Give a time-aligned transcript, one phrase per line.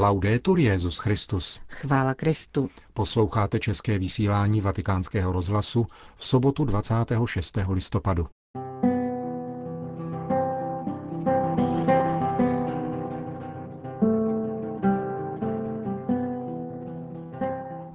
[0.00, 1.60] Laudetur Jezus Christus.
[1.68, 2.70] Chvála Kristu.
[2.94, 7.58] Posloucháte české vysílání Vatikánského rozhlasu v sobotu 26.
[7.68, 8.28] listopadu.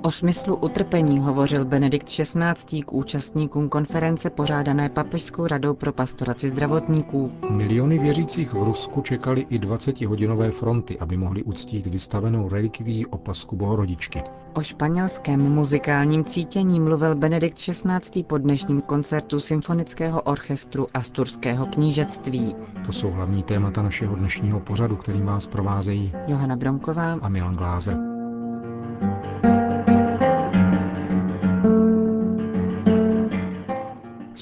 [0.06, 2.84] O smyslu utrpení hovořil Benedikt XVI.
[2.84, 7.32] k účastníkům konference pořádané Papežskou radou pro pastoraci zdravotníků.
[7.50, 14.22] Miliony věřících v Rusku čekali i 20-hodinové fronty, aby mohli uctít vystavenou relikví opasku Bohorodičky.
[14.54, 18.24] O španělském muzikálním cítění mluvil Benedikt XVI.
[18.24, 22.56] po dnešním koncertu Symfonického orchestru Asturského knížectví.
[22.86, 27.98] To jsou hlavní témata našeho dnešního pořadu, kterým vás provázejí Johana Bromková a Milan Glázer.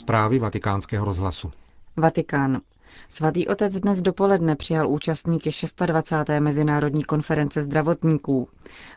[0.03, 1.51] Zprávy vatikánského rozhlasu.
[1.97, 2.61] Vatikán.
[3.09, 5.49] Svatý otec dnes dopoledne přijal účastníky
[5.85, 6.39] 26.
[6.39, 8.49] Mezinárodní konference zdravotníků.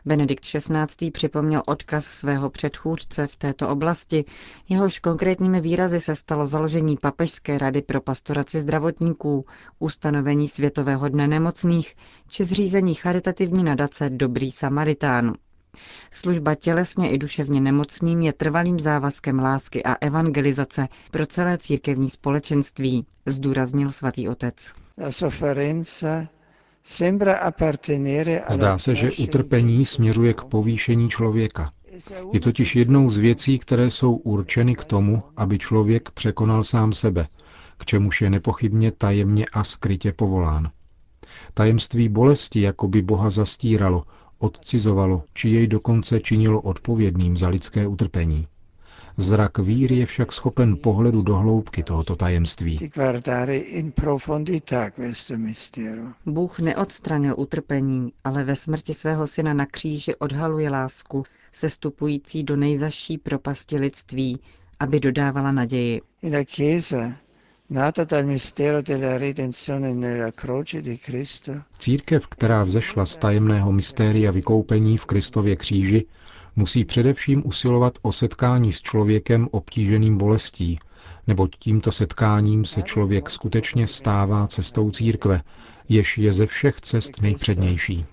[0.05, 1.11] Benedikt XVI.
[1.11, 4.25] připomněl odkaz svého předchůdce v této oblasti,
[4.69, 9.45] jehož konkrétními výrazy se stalo založení Papežské rady pro pastoraci zdravotníků,
[9.79, 11.95] ustanovení Světového dne nemocných
[12.27, 15.33] či zřízení charitativní nadace Dobrý Samaritán.
[16.11, 23.05] Služba tělesně i duševně nemocným je trvalým závazkem lásky a evangelizace pro celé církevní společenství,
[23.25, 24.73] zdůraznil svatý otec.
[28.49, 31.71] Zdá se, že utrpení směřuje k povýšení člověka.
[32.33, 37.27] Je totiž jednou z věcí, které jsou určeny k tomu, aby člověk překonal sám sebe,
[37.77, 40.71] k čemuž je nepochybně tajemně a skrytě povolán.
[41.53, 44.03] Tajemství bolesti jako by Boha zastíralo,
[44.39, 48.47] odcizovalo, či jej dokonce činilo odpovědným za lidské utrpení.
[49.19, 52.79] Zrak víry je však schopen pohledu do hloubky tohoto tajemství.
[56.25, 63.17] Bůh neodstranil utrpení, ale ve smrti svého syna na kříži odhaluje lásku, sestupující do nejzaší
[63.17, 64.39] propasti lidství,
[64.79, 66.01] aby dodávala naději.
[71.79, 76.05] Církev, která vzešla z tajemného mystéria vykoupení v Kristově kříži,
[76.55, 80.79] musí především usilovat o setkání s člověkem obtíženým bolestí,
[81.27, 85.41] neboť tímto setkáním se člověk skutečně stává cestou církve,
[85.89, 88.05] jež je ze všech cest nejpřednější.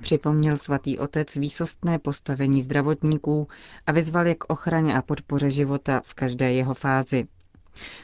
[0.00, 3.48] Připomněl svatý otec výsostné postavení zdravotníků
[3.86, 7.26] a vyzval je k ochraně a podpoře života v každé jeho fázi.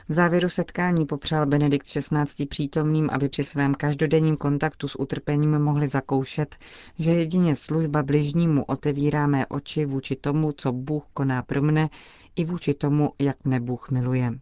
[0.08, 2.46] V závěru setkání popřál Benedikt XVI.
[2.46, 6.56] přítomným, aby při svém každodenním kontaktu s utrpením mohli zakoušet,
[6.98, 11.88] že jedině služba bližnímu otevírá mé oči vůči tomu, co Bůh koná pro mne,
[12.36, 14.32] i vůči tomu, jak mne Bůh miluje.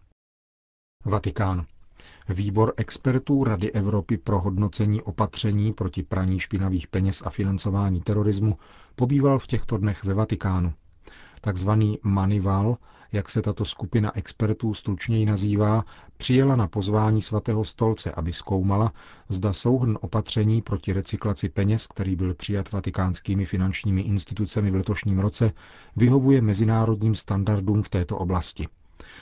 [1.04, 1.66] Vatikán.
[2.28, 8.56] Výbor expertů Rady Evropy pro hodnocení opatření proti praní špinavých peněz a financování terorismu
[8.96, 10.72] pobýval v těchto dnech ve Vatikánu.
[11.40, 12.76] Takzvaný Manival,
[13.12, 15.84] jak se tato skupina expertů stručněji nazývá,
[16.16, 18.92] přijela na pozvání svatého stolce, aby zkoumala,
[19.28, 25.52] zda souhrn opatření proti recyklaci peněz, který byl přijat vatikánskými finančními institucemi v letošním roce,
[25.96, 28.68] vyhovuje mezinárodním standardům v této oblasti.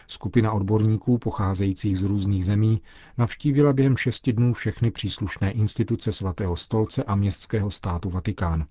[0.07, 2.83] Skupina odborníků pocházejících z různých zemí
[3.19, 8.67] navštívila během šesti dnů všechny příslušné instituce svatého stolce a městského státu Vatikán.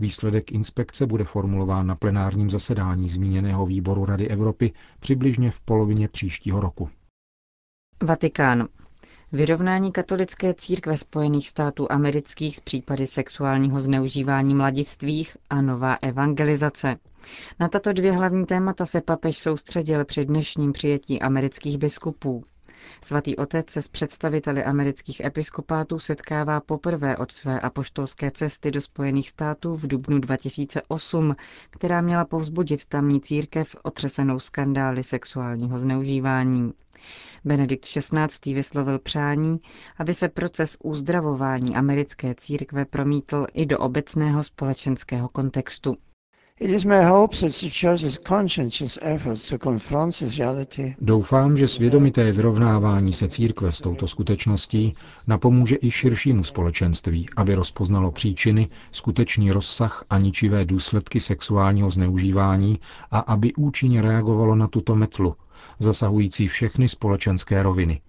[0.00, 6.60] Výsledek inspekce bude formulován na plenárním zasedání zmíněného výboru Rady Evropy přibližně v polovině příštího
[6.60, 6.90] roku.
[8.02, 8.68] Vatikán.
[9.32, 16.96] Vyrovnání katolické církve Spojených států amerických s případy sexuálního zneužívání mladistvých a nová evangelizace.
[17.60, 22.44] Na tato dvě hlavní témata se papež soustředil při dnešním přijetí amerických biskupů.
[23.04, 29.28] Svatý otec se s představiteli amerických episkopátů setkává poprvé od své apoštolské cesty do Spojených
[29.28, 31.36] států v dubnu 2008,
[31.70, 36.72] která měla povzbudit tamní církev otřesenou skandály sexuálního zneužívání.
[37.44, 38.54] Benedikt XVI.
[38.54, 39.60] vyslovil přání,
[39.98, 45.96] aby se proces uzdravování americké církve promítl i do obecného společenského kontextu.
[51.00, 54.92] Doufám, že svědomité vyrovnávání se církve s touto skutečností
[55.26, 62.80] napomůže i širšímu společenství, aby rozpoznalo příčiny, skutečný rozsah a ničivé důsledky sexuálního zneužívání
[63.10, 65.34] a aby účinně reagovalo na tuto metlu,
[65.78, 68.00] zasahující všechny společenské roviny.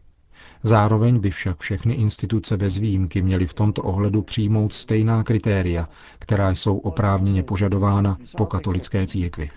[0.63, 5.87] Zároveň by však všechny instituce bez výjimky měly v tomto ohledu přijmout stejná kritéria,
[6.19, 9.49] která jsou oprávněně požadována po katolické církvi.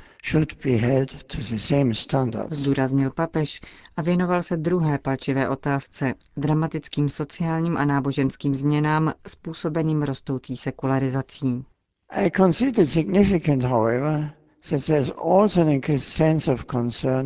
[2.50, 3.60] Zdůraznil papež
[3.96, 11.64] a věnoval se druhé palčivé otázce, dramatickým sociálním a náboženským změnám způsobeným rostoucí sekularizací.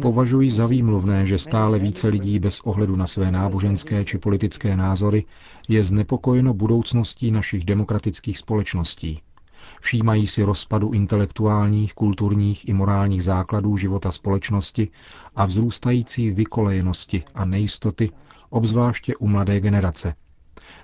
[0.02, 5.24] Považuji za výmluvné, že stále více lidí bez ohledu na své náboženské či politické názory
[5.68, 9.20] je znepokojeno budoucností našich demokratických společností.
[9.80, 14.88] Všímají si rozpadu intelektuálních, kulturních i morálních základů života společnosti
[15.36, 18.10] a vzrůstající vykolejenosti a nejistoty,
[18.50, 20.14] obzvláště u mladé generace.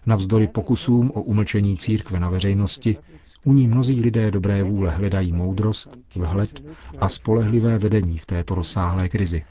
[0.07, 2.97] Navzdory pokusům o umlčení církve na veřejnosti,
[3.45, 6.63] u ní mnozí lidé dobré vůle hledají moudrost, vhled
[6.99, 9.45] a spolehlivé vedení v této rozsáhlé krizi.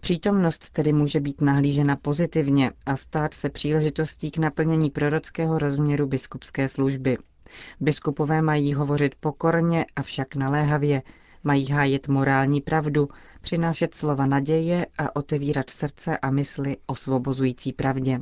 [0.00, 6.68] Přítomnost tedy může být nahlížena pozitivně a stát se příležitostí k naplnění prorockého rozměru biskupské
[6.68, 7.18] služby.
[7.80, 11.02] Biskupové mají hovořit pokorně, avšak naléhavě,
[11.44, 13.08] mají hájit morální pravdu,
[13.40, 18.20] přinášet slova naděje a otevírat srdce a mysli osvobozující pravdě.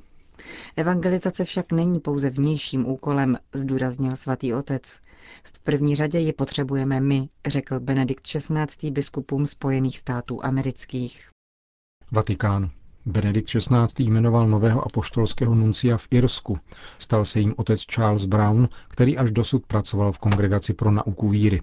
[0.77, 5.01] Evangelizace však není pouze vnějším úkolem, zdůraznil svatý otec.
[5.43, 8.91] V první řadě ji potřebujeme my, řekl Benedikt XVI.
[8.91, 11.31] biskupům Spojených států amerických.
[12.11, 12.71] Vatikán.
[13.07, 14.05] Benedikt XVI.
[14.05, 16.59] jmenoval nového apoštolského nuncia v Irsku.
[16.99, 21.63] Stal se jim otec Charles Brown, který až dosud pracoval v Kongregaci pro nauku víry.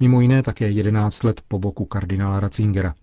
[0.00, 2.94] Mimo jiné také 11 let po boku kardinála Ratzingera.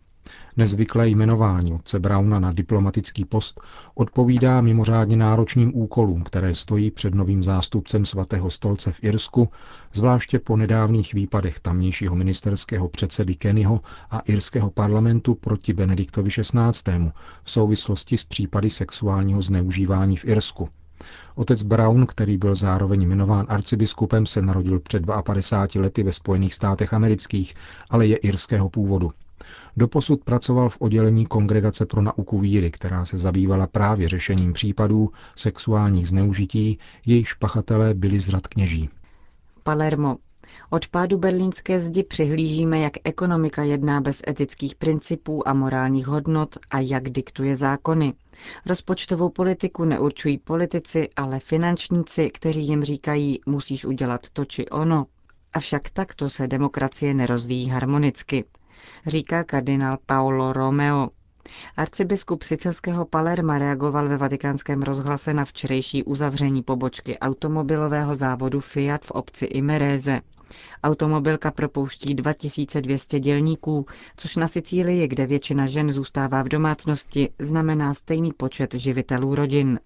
[0.58, 3.62] Nezvyklé jmenování otce Brauna na diplomatický post
[3.96, 9.50] odpovídá mimořádně náročným úkolům, které stojí před novým zástupcem svatého stolce v Irsku,
[9.94, 13.82] zvláště po nedávných výpadech tamnějšího ministerského předsedy Kennyho
[14.12, 17.12] a irského parlamentu proti Benediktovi XVI.
[17.44, 20.70] v souvislosti s případy sexuálního zneužívání v Irsku.
[21.36, 26.94] Otec Brown, který byl zároveň jmenován arcibiskupem, se narodil před 52 lety ve Spojených státech
[26.94, 27.54] amerických,
[27.90, 29.12] ale je irského původu.
[29.78, 36.08] Doposud pracoval v oddělení Kongregace pro nauku víry, která se zabývala právě řešením případů sexuálních
[36.08, 38.90] zneužití, jejichž pachatelé byli z kněží.
[39.64, 40.18] Palermo.
[40.70, 46.80] Od pádu berlínské zdi přihlížíme, jak ekonomika jedná bez etických principů a morálních hodnot a
[46.80, 48.14] jak diktuje zákony.
[48.66, 55.06] Rozpočtovou politiku neurčují politici, ale finančníci, kteří jim říkají, musíš udělat to či ono.
[55.54, 58.46] Avšak takto se demokracie nerozvíjí harmonicky
[59.08, 61.10] říká kardinál Paolo Romeo.
[61.78, 69.12] Arcibiskup sicilského Palerma reagoval ve vatikánském rozhlase na včerejší uzavření pobočky automobilového závodu Fiat v
[69.12, 70.22] obci Imerese.
[70.84, 73.86] Automobilka propouští 2200 dělníků,
[74.18, 79.80] což na Sicílii, kde většina žen zůstává v domácnosti, znamená stejný počet živitelů rodin.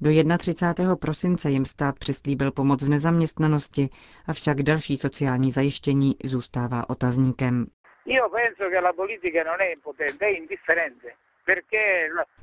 [0.00, 0.96] Do 31.
[0.96, 3.90] prosince jim stát přislíbil pomoc v nezaměstnanosti,
[4.26, 7.66] avšak další sociální zajištění zůstává otazníkem.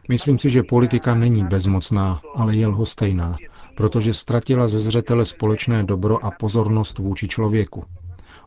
[0.10, 3.36] Myslím si, že politika není bezmocná, ale je lhostejná,
[3.78, 7.86] protože ztratila ze zřetele společné dobro a pozornost vůči člověku.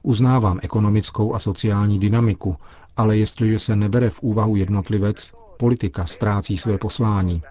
[0.02, 2.56] Uznávám ekonomickou a sociální dynamiku,
[2.96, 7.42] ale jestliže se nebere v úvahu jednotlivec, politika ztrácí své poslání.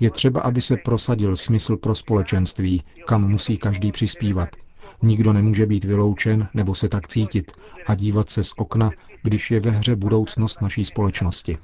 [0.00, 4.48] Je třeba, aby se prosadil smysl pro společenství, kam musí každý přispívat,
[5.02, 7.52] Nikdo nemůže být vyloučen nebo se tak cítit
[7.86, 8.90] a dívat se z okna,
[9.22, 11.58] když je ve hře budoucnost naší společnosti.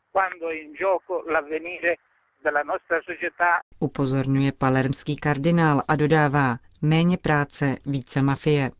[3.81, 8.70] Upozorňuje palermský kardinál a dodává méně práce, více mafie.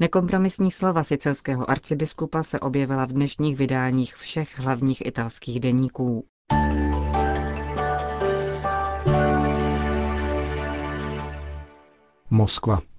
[0.00, 6.26] Nekompromisní slova sicilského arcibiskupa se objevila v dnešních vydáních všech hlavních italských deníků.
[12.30, 12.91] Moskva.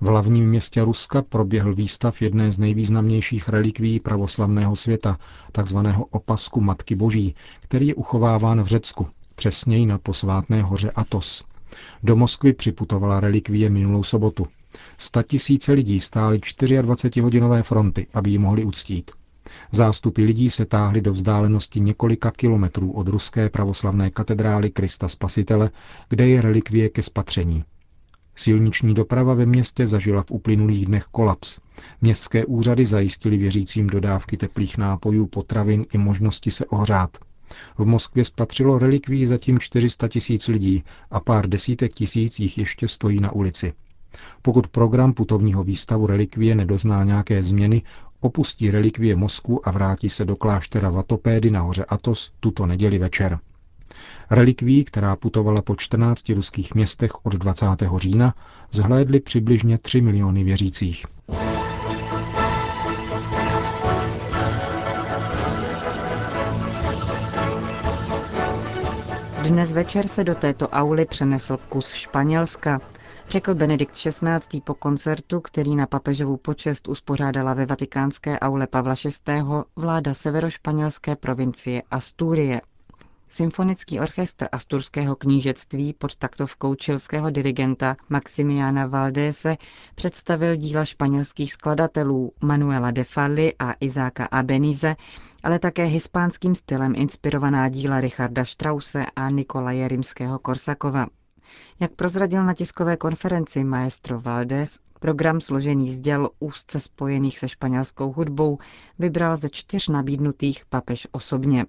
[0.00, 5.18] V hlavním městě Ruska proběhl výstav jedné z nejvýznamnějších relikví pravoslavného světa,
[5.52, 11.44] takzvaného opasku Matky Boží, který je uchováván v Řecku, přesněji na posvátné hoře Atos.
[12.02, 14.46] Do Moskvy připutovala relikvie minulou sobotu.
[14.98, 19.10] Sta tisíce lidí stály 24-hodinové fronty, aby ji mohli uctít.
[19.72, 25.70] Zástupy lidí se táhly do vzdálenosti několika kilometrů od ruské pravoslavné katedrály Krista Spasitele,
[26.08, 27.64] kde je relikvie ke spatření.
[28.36, 31.58] Silniční doprava ve městě zažila v uplynulých dnech kolaps.
[32.00, 37.18] Městské úřady zajistili věřícím dodávky teplých nápojů, potravin i možnosti se ohřát.
[37.78, 43.20] V Moskvě spatřilo relikví zatím 400 tisíc lidí a pár desítek tisíc jich ještě stojí
[43.20, 43.72] na ulici.
[44.42, 47.82] Pokud program putovního výstavu relikvie nedozná nějaké změny,
[48.20, 53.38] opustí relikvie Moskvu a vrátí se do kláštera Vatopédy na hoře Atos tuto neděli večer.
[54.30, 57.66] Relikví, která putovala po 14 ruských městech od 20.
[57.96, 58.34] října,
[58.70, 61.06] zhlédli přibližně 3 miliony věřících.
[69.48, 72.80] Dnes večer se do této auly přenesl kus Španělska,
[73.28, 74.60] řekl Benedikt XVI.
[74.64, 78.94] po koncertu, který na papežovu počest uspořádala ve vatikánské aule Pavla
[79.28, 79.32] VI.
[79.76, 82.60] vláda severošpanělské provincie Asturie.
[83.34, 89.56] Symfonický orchestr Asturského knížectví pod taktovkou čilského dirigenta Maximiana Valdése
[89.94, 94.96] představil díla španělských skladatelů Manuela de Falli a Izáka Abenize,
[95.42, 101.06] ale také hispánským stylem inspirovaná díla Richarda Strause a Nikolaje Rimského Korsakova.
[101.80, 108.12] Jak prozradil na tiskové konferenci maestro Valdés, program složený z děl úzce spojených se španělskou
[108.12, 108.58] hudbou
[108.98, 111.66] vybral ze čtyř nabídnutých papež osobně.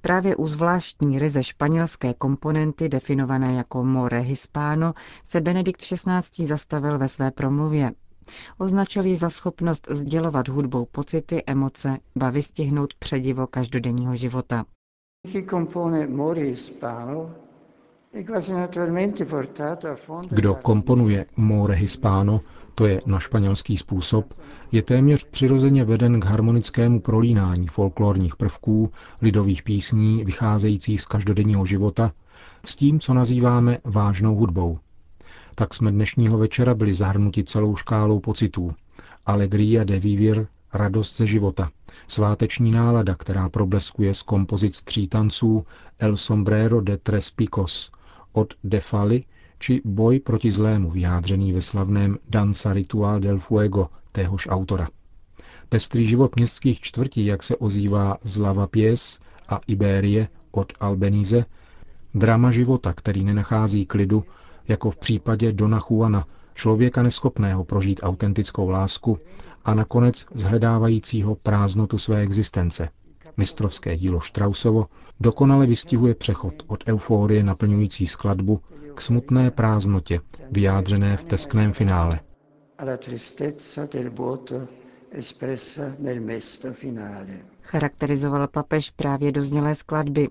[0.00, 6.46] Právě u zvláštní ryze španělské komponenty definované jako more hispano se Benedikt XVI.
[6.46, 7.92] zastavil ve své promluvě.
[8.58, 14.64] Označil ji za schopnost sdělovat hudbou pocity, emoce, ba vystihnout předivo každodenního života.
[20.30, 22.40] Kdo komponuje more hispano,
[22.74, 24.34] to je na španělský způsob,
[24.72, 32.12] je téměř přirozeně veden k harmonickému prolínání folklorních prvků, lidových písní vycházejících z každodenního života,
[32.64, 34.78] s tím, co nazýváme vážnou hudbou.
[35.54, 38.74] Tak jsme dnešního večera byli zahrnuti celou škálou pocitů.
[39.26, 41.70] Alegria de vivir, radost ze života,
[42.08, 45.66] sváteční nálada, která probleskuje z kompozic tří tanců
[45.98, 47.90] El sombrero de tres picos
[48.32, 49.24] od De Fali
[49.62, 54.88] či Boj proti zlému vyjádřený ve slavném Danza Ritual del Fuego téhož autora.
[55.68, 61.44] Pestrý život městských čtvrtí, jak se ozývá z Lava Pies a Iberie od Albenize,
[62.14, 64.24] drama života, který nenachází klidu,
[64.68, 69.18] jako v případě Dona Juana, člověka neschopného prožít autentickou lásku
[69.64, 72.88] a nakonec zhledávajícího prázdnotu své existence.
[73.36, 74.86] Mistrovské dílo Strausovo
[75.20, 78.60] dokonale vystihuje přechod od euforie naplňující skladbu
[78.94, 80.20] k smutné prázdnotě,
[80.50, 82.20] vyjádřené v teskném finále.
[87.62, 90.28] Charakterizoval papež právě doznělé skladby.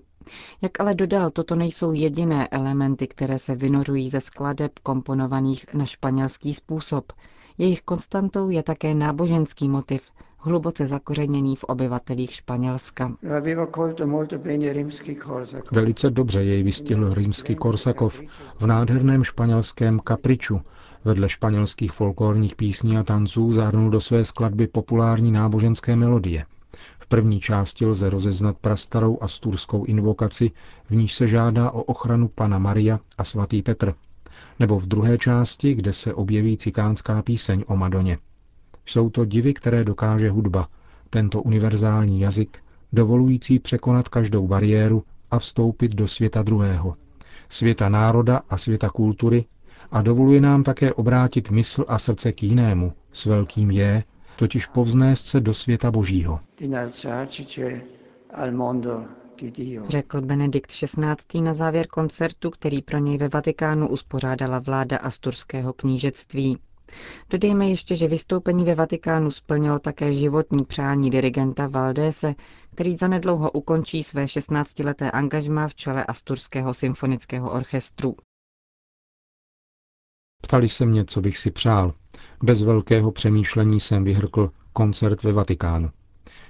[0.62, 6.54] Jak ale dodal, toto nejsou jediné elementy, které se vynořují ze skladeb komponovaných na španělský
[6.54, 7.12] způsob.
[7.58, 10.02] Jejich konstantou je také náboženský motiv,
[10.44, 13.12] hluboce zakořeněný v obyvatelích Španělska.
[15.72, 18.20] Velice dobře jej vystihl římský Korsakov
[18.60, 20.60] v nádherném španělském kapriču.
[21.04, 26.44] Vedle španělských folklorních písní a tanců zahrnul do své skladby populární náboženské melodie.
[26.98, 30.50] V první části lze rozeznat prastarou asturskou invokaci,
[30.90, 33.94] v níž se žádá o ochranu Pana Maria a svatý Petr.
[34.58, 38.18] Nebo v druhé části, kde se objeví cikánská píseň o Madoně.
[38.86, 40.68] Jsou to divy, které dokáže hudba,
[41.10, 42.58] tento univerzální jazyk,
[42.92, 46.96] dovolující překonat každou bariéru a vstoupit do světa druhého,
[47.48, 49.44] světa národa a světa kultury
[49.90, 54.04] a dovoluje nám také obrátit mysl a srdce k jinému, s velkým je,
[54.36, 56.40] totiž povznést se do světa božího.
[59.88, 61.40] Řekl Benedikt XVI.
[61.42, 66.58] na závěr koncertu, který pro něj ve Vatikánu uspořádala vláda Asturského knížectví.
[67.30, 72.34] Dodejme ještě, že vystoupení ve Vatikánu splnilo také životní přání dirigenta Valdése,
[72.70, 78.16] který zanedlouho ukončí své 16-leté angažmá v čele Asturského symfonického orchestru.
[80.42, 81.94] Ptali se mě, co bych si přál.
[82.42, 85.90] Bez velkého přemýšlení jsem vyhrkl koncert ve Vatikánu.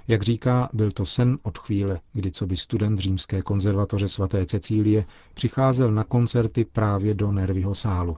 [0.07, 5.05] Jak říká, byl to sen od chvíle, kdy co by student římské konzervatoře svaté Cecílie
[5.33, 8.17] přicházel na koncerty právě do Nerviho sálu.